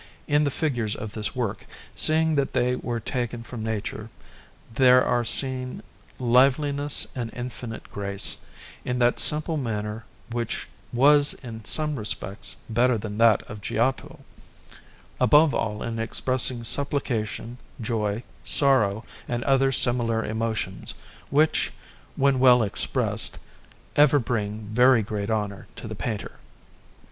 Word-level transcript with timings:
In 0.27 0.45
the 0.45 0.49
figures 0.49 0.95
of 0.95 1.13
this 1.13 1.35
work, 1.35 1.67
seeing 1.95 2.33
that 2.33 2.53
they 2.53 2.75
were 2.75 2.99
taken 2.99 3.43
from 3.43 3.61
nature, 3.61 4.09
there 4.73 5.05
are 5.05 5.23
seen 5.23 5.83
liveliness 6.17 7.05
and 7.13 7.29
infinite 7.35 7.83
grace, 7.91 8.37
in 8.83 8.97
that 8.97 9.19
simple 9.19 9.57
manner 9.57 10.03
which 10.31 10.67
was 10.91 11.35
in 11.43 11.63
some 11.65 11.97
respects 11.97 12.55
better 12.67 12.97
than 12.97 13.19
that 13.19 13.43
of 13.43 13.61
Giotto, 13.61 14.21
above 15.19 15.53
all 15.53 15.83
in 15.83 15.99
expressing 15.99 16.63
supplication, 16.63 17.59
joy, 17.79 18.23
sorrow, 18.43 19.05
and 19.27 19.43
other 19.43 19.71
similar 19.71 20.25
emotions, 20.25 20.95
which, 21.29 21.71
when 22.15 22.39
well 22.39 22.63
expressed, 22.63 23.37
ever 23.95 24.17
bring 24.17 24.61
very 24.73 25.03
great 25.03 25.29
honour 25.29 25.67
to 25.75 25.87
the 25.87 25.93
painter. 25.93 26.39